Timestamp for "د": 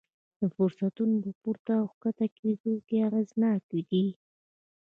0.39-0.41